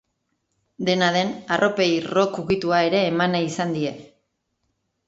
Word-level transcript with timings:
Dena 0.87 1.09
den, 1.17 1.29
arropei 1.57 1.89
rock 2.15 2.41
ukitua 2.45 2.83
ere 2.89 3.07
eman 3.13 3.39
nahi 3.39 3.53
izan 3.55 3.79
die. 3.79 3.95